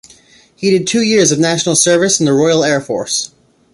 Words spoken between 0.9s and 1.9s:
years of national